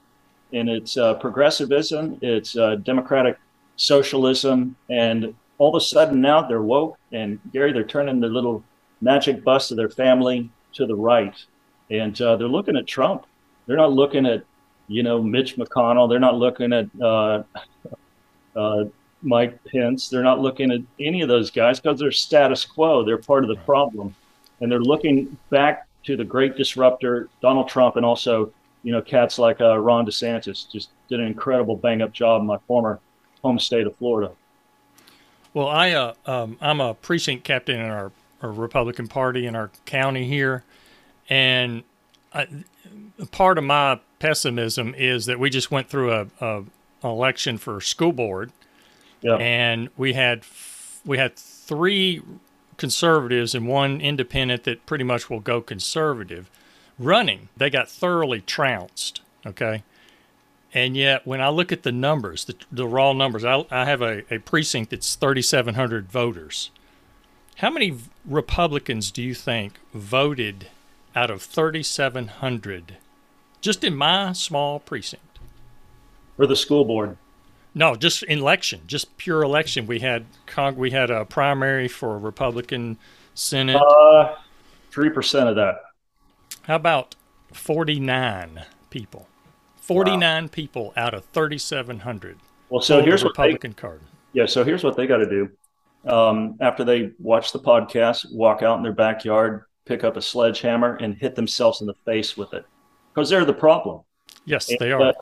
[0.51, 3.37] And it's uh, progressivism, it's uh, democratic
[3.75, 4.75] socialism.
[4.89, 6.97] And all of a sudden now they're woke.
[7.11, 8.63] And Gary, they're turning their little
[9.01, 11.35] magic bus of their family to the right.
[11.91, 13.27] And uh, they're looking at Trump
[13.67, 14.43] they're not looking at,
[14.87, 16.09] you know, Mitch McConnell.
[16.09, 17.43] They're not looking at uh,
[18.55, 18.85] uh,
[19.21, 20.09] Mike Pence.
[20.09, 23.03] They're not looking at any of those guys because they're status quo.
[23.03, 24.15] They're part of the problem,
[24.59, 28.51] and they're looking back to the great disruptor, Donald Trump, and also,
[28.83, 32.47] you know, cats like uh, Ron DeSantis just did an incredible bang up job in
[32.47, 32.99] my former
[33.43, 34.31] home state of Florida.
[35.53, 39.71] Well, I uh, um, I'm a precinct captain in our, our Republican Party in our
[39.85, 40.63] county here,
[41.29, 41.83] and
[42.33, 42.47] I,
[43.31, 46.63] part of my pessimism is that we just went through a, a
[47.03, 48.51] election for school board,
[49.21, 49.39] yep.
[49.39, 50.43] and we had
[51.05, 52.21] we had three
[52.77, 56.49] conservatives and one independent that pretty much will go conservative
[56.99, 57.49] running.
[57.55, 59.21] They got thoroughly trounced.
[59.45, 59.83] Okay.
[60.73, 64.01] And yet, when I look at the numbers, the, the raw numbers, I, I have
[64.01, 66.71] a, a precinct that's 3,700 voters.
[67.57, 70.67] How many Republicans do you think voted
[71.17, 72.97] out of 3,700
[73.59, 75.39] just in my small precinct.
[76.35, 77.17] For the school board?
[77.77, 79.85] No, just election, just pure election.
[79.85, 80.25] We had
[80.75, 82.97] we had a primary for a Republican
[83.35, 83.75] Senate.
[83.75, 84.33] Uh,
[84.89, 85.75] three percent of that.
[86.63, 87.15] How about
[87.53, 89.27] forty nine people?
[89.79, 90.49] Forty nine wow.
[90.51, 92.39] people out of thirty seven hundred.
[92.69, 94.01] Well, so here's what Republican they, card.
[94.33, 95.49] Yeah, so here's what they got to do.
[96.11, 100.95] Um, after they watch the podcast, walk out in their backyard, pick up a sledgehammer,
[100.95, 102.65] and hit themselves in the face with it
[103.13, 104.01] because they're the problem.
[104.45, 105.01] Yes, and, they are.
[105.01, 105.13] Uh,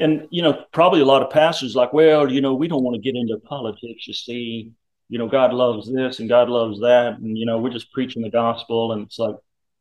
[0.00, 2.94] and you know, probably a lot of pastors like, well, you know, we don't want
[2.96, 4.08] to get into politics.
[4.08, 4.72] You see,
[5.08, 8.22] you know, God loves this and God loves that, and you know, we're just preaching
[8.22, 8.92] the gospel.
[8.92, 9.36] And it's like,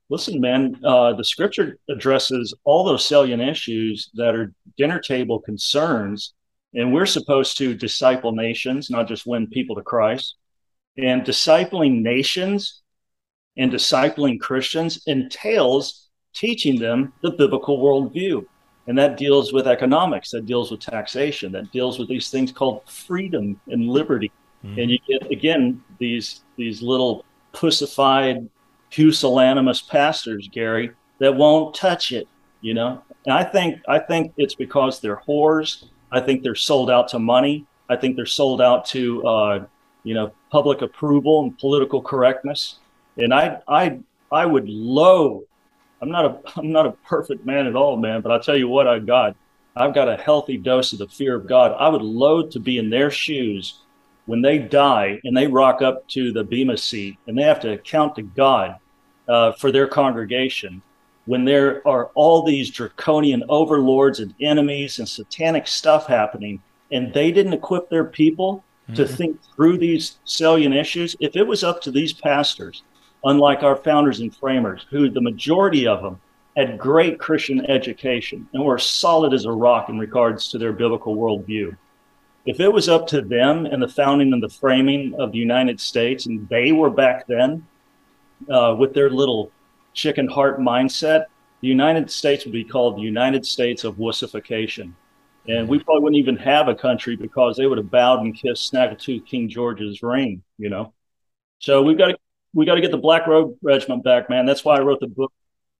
[0.10, 6.34] listen, man, uh, the Scripture addresses all those salient issues that are dinner table concerns,
[6.74, 10.36] and we're supposed to disciple nations, not just win people to Christ.
[10.98, 12.82] And discipling nations
[13.58, 18.46] and discipling Christians entails teaching them the biblical worldview.
[18.90, 22.82] And that deals with economics, that deals with taxation, that deals with these things called
[22.90, 24.32] freedom and liberty.
[24.66, 24.80] Mm-hmm.
[24.80, 27.24] And you get again these these little
[27.54, 28.50] pussified,
[28.90, 32.28] pusillanimous pastors, Gary, that won't touch it.
[32.62, 35.86] You know, and I think I think it's because they're whores.
[36.12, 37.68] I think they're sold out to money.
[37.90, 39.66] I think they're sold out to uh,
[40.04, 42.80] you know public approval and political correctness.
[43.18, 44.00] And I I
[44.32, 45.44] I would loathe
[46.02, 48.22] I'm not a I'm not a perfect man at all, man.
[48.22, 49.36] But I'll tell you what I got.
[49.76, 51.76] I've got a healthy dose of the fear of God.
[51.80, 53.80] I would loathe to be in their shoes
[54.26, 57.74] when they die and they rock up to the bema seat and they have to
[57.74, 58.76] account to God
[59.28, 60.82] uh, for their congregation.
[61.26, 67.32] When there are all these draconian overlords and enemies and satanic stuff happening, and they
[67.32, 68.96] didn't equip their people mm-hmm.
[68.96, 72.82] to think through these salient issues, if it was up to these pastors
[73.24, 76.20] unlike our founders and framers, who the majority of them
[76.56, 81.16] had great Christian education and were solid as a rock in regards to their biblical
[81.16, 81.76] worldview.
[82.46, 85.80] If it was up to them and the founding and the framing of the United
[85.80, 87.66] States, and they were back then
[88.50, 89.52] uh, with their little
[89.94, 91.26] chicken heart mindset,
[91.62, 94.94] the United States would be called the United States of wussification.
[95.48, 98.72] And we probably wouldn't even have a country because they would have bowed and kissed
[98.72, 100.94] Snaggletooth King George's ring, you know.
[101.60, 102.18] So we've got to
[102.54, 104.46] we got to get the Black Robe Regiment back, man.
[104.46, 105.32] That's why I wrote the book,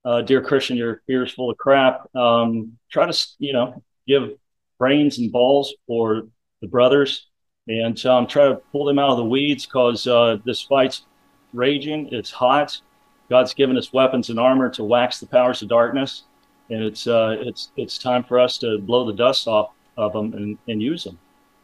[0.04, 2.14] uh, Dear Christian, Your Fear's Full of Crap.
[2.14, 4.30] Um, try to, you know, give
[4.78, 6.22] brains and balls for
[6.60, 7.26] the brothers
[7.68, 11.04] and um, try to pull them out of the weeds because uh, this fight's
[11.52, 12.08] raging.
[12.12, 12.80] It's hot.
[13.28, 16.24] God's given us weapons and armor to wax the powers of darkness,
[16.68, 20.34] and it's uh, it's it's time for us to blow the dust off of them
[20.34, 21.16] and, and use them.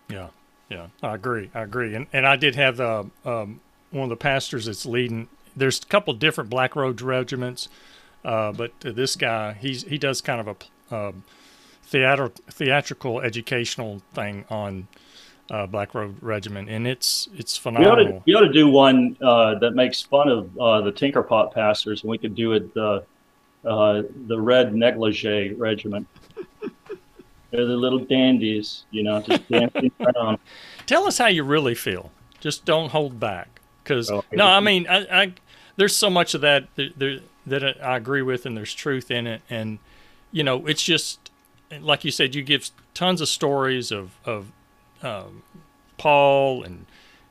[0.08, 0.28] Yeah,
[0.70, 1.50] yeah, I agree.
[1.54, 1.96] I agree.
[1.96, 3.60] And and I did have uh, um,
[3.96, 5.28] one of the pastors that's leading.
[5.56, 7.68] There's a couple different Black Robe regiments,
[8.24, 10.48] uh, but this guy he's he does kind of
[10.90, 11.24] a um,
[11.82, 14.88] theater, theatrical educational thing on
[15.50, 17.96] uh, Black Robe Regiment, and it's it's phenomenal.
[17.96, 20.92] We ought to, we ought to do one uh, that makes fun of uh, the
[20.92, 23.04] Tinkerpot pastors, and we could do it the
[23.64, 26.06] uh, the Red Negligee Regiment.
[27.50, 30.38] They're the little dandies, you know, just dancing around.
[30.86, 32.10] Tell us how you really feel.
[32.40, 35.32] Just don't hold back, because oh, no, I mean, I, I,
[35.76, 39.42] there's so much of that there, that I agree with, and there's truth in it,
[39.48, 39.78] and
[40.32, 41.30] you know, it's just
[41.80, 44.50] like you said, you give tons of stories of of
[45.02, 45.42] um,
[45.98, 46.86] Paul and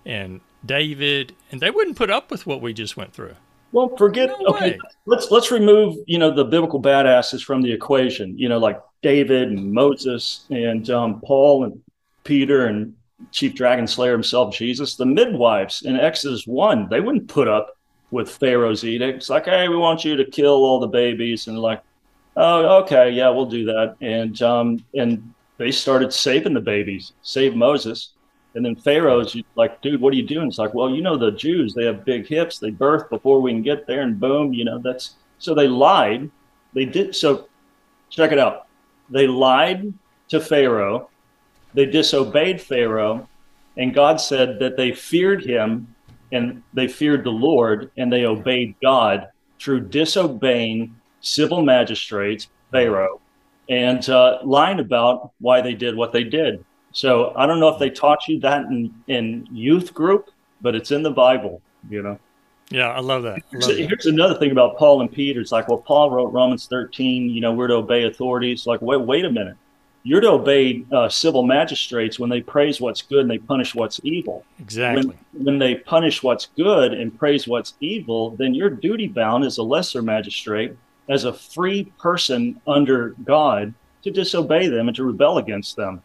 [0.06, 3.36] and David, and they wouldn't put up with what we just went through.
[3.72, 4.30] Well, forget.
[4.30, 4.80] No okay, way.
[5.06, 8.38] let's let's remove you know the biblical badasses from the equation.
[8.38, 11.82] You know, like David and Moses and um, Paul and
[12.24, 12.96] Peter and
[13.32, 14.96] Chief Dragon Slayer himself, Jesus.
[14.96, 17.78] The midwives in Exodus one, they wouldn't put up
[18.12, 19.30] with Pharaoh's edicts.
[19.30, 21.82] Like, hey, we want you to kill all the babies, and like,
[22.36, 23.96] oh, okay, yeah, we'll do that.
[24.02, 28.12] And um, and they started saving the babies, save Moses.
[28.54, 30.48] And then Pharaoh's like, dude, what are you doing?
[30.48, 32.58] It's like, well, you know, the Jews, they have big hips.
[32.58, 36.30] They birth before we can get there, and boom, you know, that's so they lied.
[36.74, 37.50] They did so.
[38.10, 38.68] Check it out.
[39.10, 39.94] They lied
[40.30, 41.10] to Pharaoh.
[41.76, 43.28] They disobeyed Pharaoh,
[43.78, 45.94] and God said that they feared him
[46.32, 49.28] and they feared the Lord and they obeyed God
[49.60, 53.20] through disobeying civil magistrates, Pharaoh,
[53.70, 56.64] and uh, lying about why they did what they did.
[56.94, 60.30] So I don't know if they taught you that in, in youth group,
[60.62, 62.18] but it's in the Bible, you know.
[62.70, 63.34] Yeah, I love that.
[63.34, 63.78] I love here's, that.
[63.78, 65.42] here's, another thing about Paul and Peter.
[65.42, 68.66] It's like, well, Paul wrote Romans 13, you know, we're to obey authorities.
[68.66, 69.58] Like, wait, wait a minute.
[70.08, 74.00] You're to obey uh, civil magistrates when they praise what's good and they punish what's
[74.04, 74.46] evil.
[74.60, 75.08] Exactly.
[75.08, 79.58] When, when they punish what's good and praise what's evil, then you're duty bound as
[79.58, 80.78] a lesser magistrate
[81.10, 86.04] as a free person under God to disobey them and to rebel against them.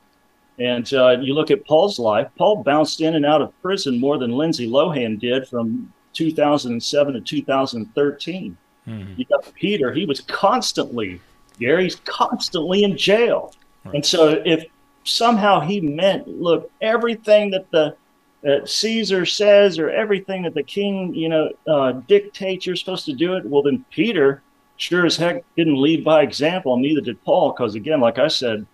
[0.58, 4.18] And uh, you look at Paul's life, Paul bounced in and out of prison more
[4.18, 8.56] than Lindsay Lohan did from 2007 to 2013.
[8.86, 9.12] Mm-hmm.
[9.16, 11.20] You got Peter, he was constantly,
[11.58, 13.54] Gary's constantly in jail.
[13.84, 13.96] Right.
[13.96, 14.64] And so if
[15.04, 17.96] somehow he meant, look, everything that the
[18.42, 23.12] that Caesar says or everything that the king, you know, uh, dictates you're supposed to
[23.12, 24.42] do it, well, then Peter
[24.80, 28.28] sure as heck didn't lead by example, and neither did Paul, because again, like I
[28.28, 28.66] said,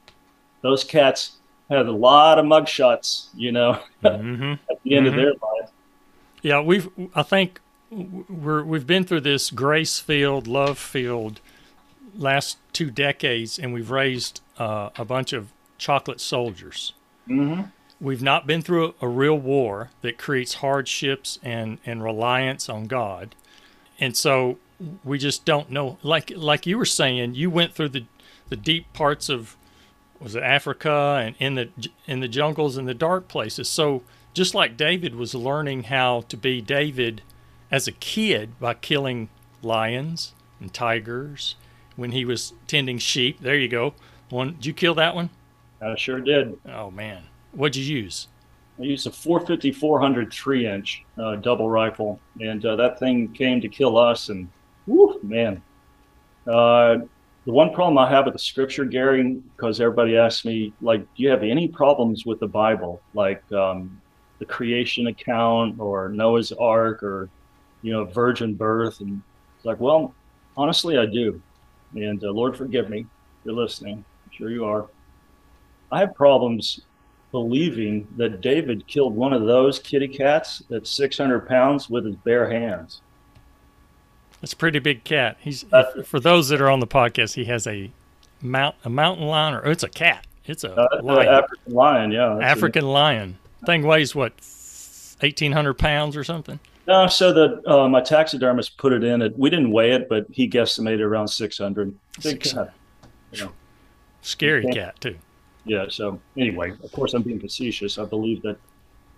[0.62, 1.32] those cats
[1.68, 4.52] had a lot of mugshots, you know, mm-hmm.
[4.70, 5.18] at the end mm-hmm.
[5.18, 5.70] of their life.
[6.42, 11.40] Yeah, we've I think we're we've been through this grace field, love field
[12.18, 16.92] last two decades, and we've raised uh, a bunch of chocolate soldiers.
[17.28, 17.62] Mm-hmm.
[18.00, 22.84] We've not been through a, a real war that creates hardships and, and reliance on
[22.84, 23.34] God.
[23.98, 24.58] And so
[25.04, 25.98] we just don't know.
[26.02, 28.04] Like like you were saying, you went through the
[28.48, 29.56] the deep parts of
[30.20, 31.68] was it Africa and in the
[32.06, 33.68] in the jungles and the dark places.
[33.68, 34.02] So
[34.34, 37.22] just like David was learning how to be David
[37.70, 39.28] as a kid by killing
[39.62, 41.54] lions and tigers
[41.96, 43.40] when he was tending sheep.
[43.40, 43.94] There you go.
[44.30, 45.30] One, did you kill that one?
[45.82, 46.58] I sure did.
[46.66, 48.28] Oh man, what'd you use?
[48.78, 53.60] I used a 450 400 three inch uh, double rifle, and uh, that thing came
[53.60, 54.48] to kill us and
[54.86, 55.62] Woo, man.
[56.46, 56.98] Uh,
[57.44, 61.22] the one problem I have with the scripture, Gary, because everybody asks me, like, do
[61.22, 64.00] you have any problems with the Bible, like um,
[64.38, 67.28] the creation account or Noah's Ark or,
[67.82, 69.00] you know, virgin birth?
[69.00, 69.22] And
[69.56, 70.14] it's like, well,
[70.56, 71.40] honestly, I do.
[71.94, 73.06] And uh, Lord, forgive me.
[73.44, 74.04] You're listening.
[74.24, 74.86] I'm sure you are.
[75.92, 76.80] I have problems
[77.30, 82.50] believing that David killed one of those kitty cats that's 600 pounds with his bare
[82.50, 83.02] hands.
[84.42, 85.36] It's a pretty big cat.
[85.40, 87.34] He's uh, for those that are on the podcast.
[87.34, 87.90] He has a
[88.42, 90.26] mount a mountain lion, or it's a cat.
[90.44, 91.28] It's a uh, lion.
[91.28, 92.38] African lion, yeah.
[92.38, 93.38] African a, lion.
[93.64, 94.32] Thing weighs what,
[95.22, 96.60] eighteen hundred pounds or something.
[96.86, 99.22] No, so the uh, my taxidermist put it in.
[99.22, 101.94] It we didn't weigh it, but he guesstimated around six hundred.
[102.22, 102.72] Big cat.
[103.32, 103.52] You know.
[104.22, 104.74] Scary okay.
[104.74, 105.16] cat too.
[105.64, 105.86] Yeah.
[105.88, 107.98] So anyway, of course, I'm being facetious.
[107.98, 108.56] I believe that.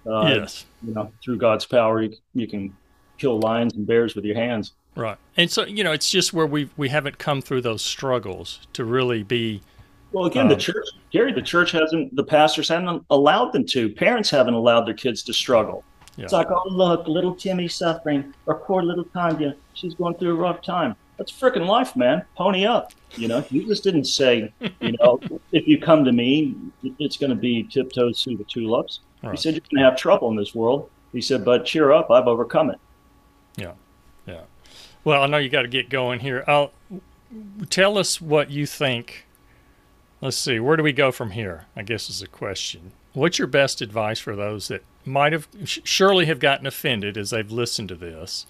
[0.07, 0.65] Uh, yes.
[0.83, 2.75] You know, through God's power, you, you can
[3.19, 4.73] kill lions and bears with your hands.
[4.97, 5.19] Right.
[5.37, 8.85] And so, you know, it's just where we we haven't come through those struggles to
[8.85, 9.61] really be
[10.13, 13.91] Well, again, um, the church, Gary, the church hasn't, the pastors haven't allowed them to.
[13.91, 15.85] Parents haven't allowed their kids to struggle.
[16.19, 16.25] Yeah.
[16.25, 20.35] It's like, oh, look, little Timmy's suffering, or poor little Tanya, she's going through a
[20.35, 20.97] rough time.
[21.17, 22.25] That's freaking life, man.
[22.37, 22.93] Pony up.
[23.15, 25.21] You know, you just didn't say, you know,
[25.53, 26.57] if you come to me,
[26.99, 28.99] it's going to be tiptoes through the tulips.
[29.23, 29.31] Right.
[29.31, 30.91] He said, you're going to have trouble in this world.
[31.13, 32.81] He said, but cheer up, I've overcome it.
[33.57, 33.73] Yeah.
[34.27, 34.43] Yeah.
[35.05, 36.43] Well, I know you got to get going here.
[36.49, 36.73] I'll
[37.71, 39.25] tell us what you think.
[40.21, 41.67] Let's see, where do we go from here?
[41.77, 42.91] I guess is a question.
[43.19, 47.51] What's your best advice for those that might have surely have gotten offended as they've
[47.51, 48.47] listened to this,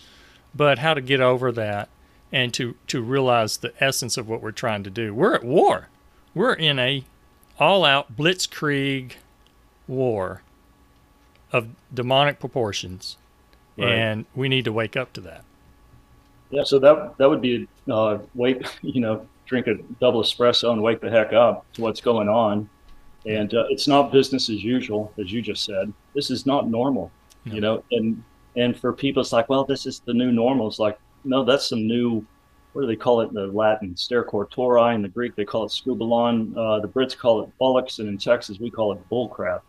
[0.55, 1.89] but how to get over that
[2.31, 5.15] and to to realize the essence of what we're trying to do.
[5.15, 5.89] We're at war.
[6.35, 7.05] We're in a
[7.59, 9.13] all-out blitzkrieg
[9.87, 10.43] war
[11.51, 13.17] of demonic proportions,
[13.79, 13.89] right.
[13.89, 15.45] and we need to wake up to that.
[16.51, 20.83] Yeah, so that that would be uh, wake, you know, drink a double espresso and
[20.83, 22.69] wake the heck up to what's going on.
[23.29, 25.93] And uh, it's not business as usual, as you just said.
[26.15, 27.13] This is not normal,
[27.45, 27.55] no.
[27.55, 27.85] you know.
[27.93, 28.23] And
[28.57, 30.67] and for people, it's like, well, this is the new normal.
[30.67, 32.25] It's like, no, that's some new.
[32.73, 33.95] What do they call it in the Latin?
[33.95, 34.95] Stercortori.
[34.95, 36.57] In the Greek, they call it scubalon.
[36.57, 39.61] Uh, the Brits call it bollocks, and in Texas, we call it bullcrap.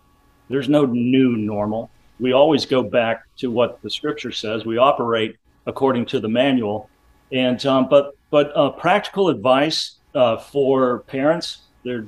[0.50, 1.92] There's no new normal.
[2.20, 4.66] We always go back to what the Scripture says.
[4.66, 6.90] We operate according to the manual.
[7.32, 11.64] And um, but but uh, practical advice uh, for parents.
[11.84, 12.06] They're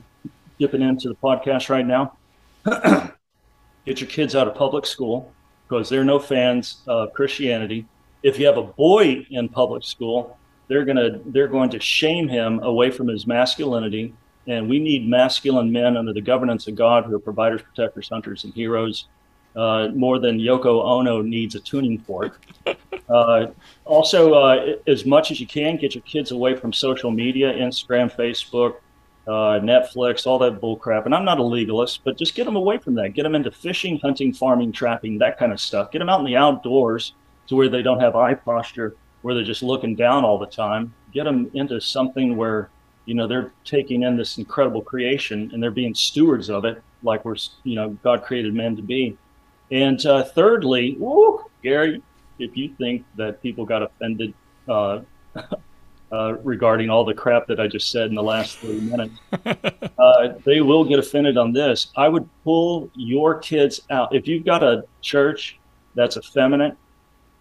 [0.62, 2.14] dipping into the podcast right now.
[3.86, 5.34] Get your kids out of public school
[5.68, 7.88] because they're no fans of Christianity.
[8.22, 10.38] If you have a boy in public school,
[10.68, 14.14] they're gonna they're going to shame him away from his masculinity.
[14.46, 18.44] And we need masculine men under the governance of God who are providers, protectors, hunters,
[18.44, 19.08] and heroes
[19.56, 22.40] uh, more than Yoko Ono needs a tuning fork.
[23.10, 23.48] Uh,
[23.86, 28.16] also, uh, as much as you can, get your kids away from social media, Instagram,
[28.16, 28.76] Facebook,
[29.32, 31.06] uh, Netflix, all that bullcrap.
[31.06, 33.14] And I'm not a legalist, but just get them away from that.
[33.14, 35.92] Get them into fishing, hunting, farming, trapping, that kind of stuff.
[35.92, 37.14] Get them out in the outdoors
[37.48, 40.94] to where they don't have eye posture, where they're just looking down all the time.
[41.14, 42.70] Get them into something where
[43.06, 47.26] you know they're taking in this incredible creation and they're being stewards of it, like
[47.26, 49.18] we're you know God created men to be
[49.72, 52.04] and uh, thirdly, woo, Gary,
[52.40, 54.34] if you think that people got offended
[54.68, 55.00] uh,
[56.12, 59.16] uh, regarding all the crap that I just said in the last 30 minutes,
[59.98, 61.92] uh, they will get offended on this.
[61.96, 64.14] I would pull your kids out.
[64.14, 65.60] If you've got a church
[65.96, 66.76] that's effeminate,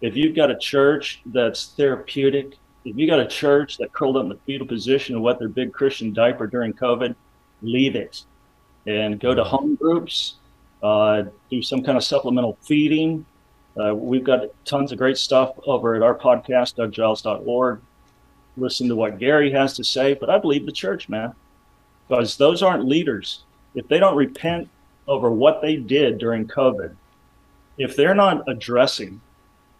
[0.01, 4.23] if you've got a church that's therapeutic, if you got a church that curled up
[4.23, 7.13] in the fetal position and wet their big Christian diaper during COVID,
[7.61, 8.23] leave it
[8.87, 10.37] and go to home groups
[10.83, 13.25] uh, do some kind of supplemental feeding.
[13.79, 17.81] Uh, we've got tons of great stuff over at our podcast, douggiles.org.
[18.57, 21.33] Listen to what Gary has to say, but I believe the church, man,
[22.07, 23.43] because those aren't leaders.
[23.75, 24.69] If they don't repent
[25.07, 26.95] over what they did during COVID,
[27.77, 29.21] if they're not addressing,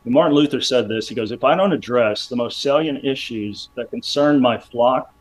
[0.06, 3.92] Martin Luther said this, he goes, if I don't address the most salient issues that
[3.92, 5.14] concern my flock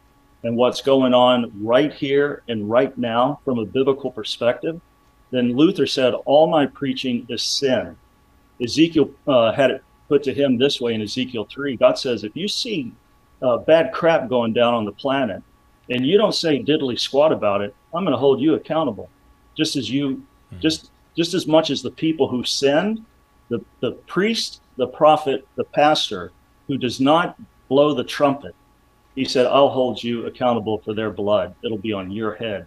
[0.42, 4.80] and what's going on right here and right now from a biblical perspective,
[5.30, 7.96] then Luther said, All my preaching is sin.
[8.62, 12.34] Ezekiel uh, had it put to him this way in Ezekiel 3 God says, If
[12.34, 12.92] you see
[13.42, 15.42] uh, bad crap going down on the planet
[15.88, 19.08] and you don't say diddly squat about it, I'm going to hold you accountable.
[19.56, 20.60] Just as you, mm-hmm.
[20.60, 23.04] just just as much as the people who sinned,
[23.48, 26.30] the, the priest, the prophet, the pastor
[26.68, 27.36] who does not
[27.68, 28.54] blow the trumpet,
[29.16, 31.54] he said, I'll hold you accountable for their blood.
[31.64, 32.66] It'll be on your head.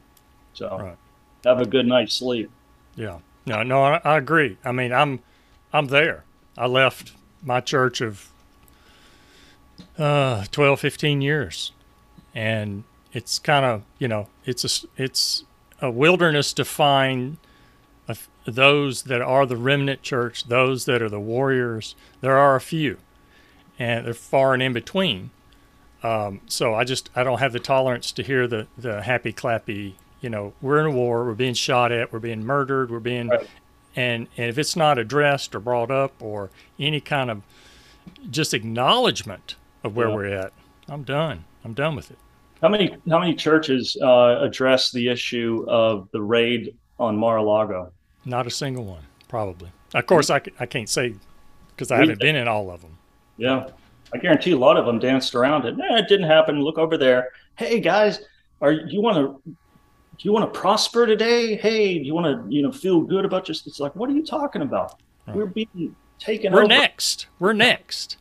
[0.53, 0.97] So right
[1.45, 2.49] have a good night's sleep.
[2.95, 3.19] Yeah.
[3.45, 4.57] No, no, I, I agree.
[4.63, 5.19] I mean, I'm,
[5.73, 6.23] I'm there.
[6.57, 7.13] I left
[7.43, 8.29] my church of
[9.97, 11.71] uh, 12, 15 years,
[12.33, 15.43] and it's kind of you know it's a it's
[15.81, 17.37] a wilderness to find
[18.45, 21.95] those that are the remnant church, those that are the warriors.
[22.19, 22.97] There are a few,
[23.79, 25.31] and they're far and in between.
[26.01, 29.93] Um, so I just I don't have the tolerance to hear the the happy clappy
[30.23, 33.27] you know, we're in a war, we're being shot at, we're being murdered, we're being,
[33.27, 33.45] right.
[33.93, 36.49] and, and if it's not addressed or brought up or
[36.79, 37.41] any kind of
[38.31, 40.15] just acknowledgement of where yeah.
[40.15, 40.53] we're at,
[40.89, 41.43] I'm done.
[41.63, 42.17] I'm done with it.
[42.61, 47.91] How many how many churches uh, address the issue of the raid on Mar-a-Lago?
[48.25, 49.69] Not a single one, probably.
[49.93, 51.15] Of course, I, I can't say
[51.69, 52.97] because I haven't been in all of them.
[53.37, 53.69] Yeah,
[54.13, 55.75] I guarantee a lot of them danced around it.
[55.77, 56.61] Eh, it didn't happen.
[56.61, 57.31] Look over there.
[57.55, 58.21] Hey guys,
[58.61, 59.55] are you want to
[60.17, 61.55] do you want to prosper today?
[61.55, 63.67] Hey, do you want to, you know, feel good about just?
[63.67, 65.01] It's like, what are you talking about?
[65.27, 65.35] Right.
[65.35, 66.53] We're being taken.
[66.53, 66.67] We're over.
[66.67, 67.27] next.
[67.39, 68.17] We're next.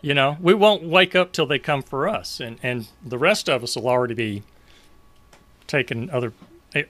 [0.00, 3.48] You know, we won't wake up till they come for us, and and the rest
[3.48, 4.42] of us will already be
[5.66, 6.32] taking other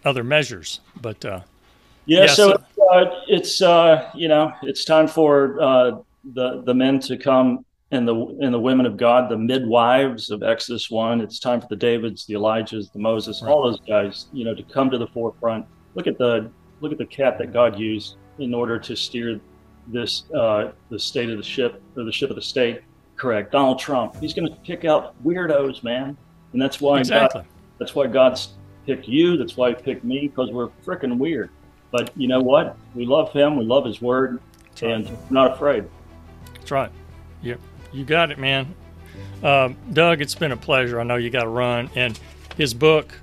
[0.04, 0.80] other measures.
[1.00, 1.40] But uh,
[2.04, 5.98] yeah, Yeah, so, so- uh, it's uh, you know it's time for uh,
[6.34, 10.42] the the men to come and the and the women of God, the midwives of
[10.42, 11.20] Exodus one.
[11.20, 14.62] It's time for the Davids, the Elijahs, the Moses, all those guys, you know, to
[14.62, 15.66] come to the forefront.
[15.94, 19.40] Look at the look at the cat that God used in order to steer
[19.86, 22.82] this uh, the state of the ship or the ship of the state.
[23.16, 24.16] Correct, Donald Trump.
[24.16, 26.16] He's going to pick out weirdos, man,
[26.52, 27.42] and that's why exactly.
[27.42, 28.50] God, that's why God's
[28.84, 29.36] picked you.
[29.36, 31.50] That's why He picked me because we're freaking weird.
[31.90, 32.76] But you know what?
[32.94, 33.56] We love Him.
[33.56, 34.40] We love His Word,
[34.82, 34.82] right.
[34.82, 35.84] and we're not afraid.
[36.54, 36.90] That's right.
[37.42, 37.60] Yep.
[37.92, 38.74] You got it, man.
[39.42, 41.00] Um, Doug, it's been a pleasure.
[41.00, 41.90] I know you got to run.
[41.94, 42.18] And
[42.56, 43.14] his book,